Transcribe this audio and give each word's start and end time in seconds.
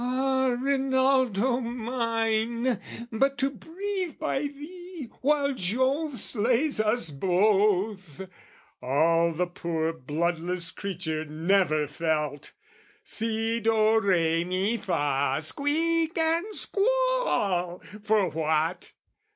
"Ah, 0.03 0.55
Rinaldo 0.59 1.59
mine! 1.59 2.79
"But 3.11 3.37
to 3.37 3.51
breathe 3.51 4.17
by 4.17 4.47
thee 4.47 5.11
while 5.21 5.53
Jove 5.53 6.19
slays 6.19 6.79
us 6.79 7.11
both!" 7.11 8.21
All 8.81 9.31
the 9.31 9.45
poor 9.45 9.93
bloodless 9.93 10.71
creature 10.71 11.23
never 11.25 11.85
felt, 11.85 12.51
Si, 13.03 13.59
do, 13.59 13.99
re, 14.01 14.43
me, 14.43 14.77
fa, 14.77 15.37
squeak 15.39 16.17
and 16.17 16.47
squall 16.55 17.83
for 18.03 18.29
what? 18.29 18.93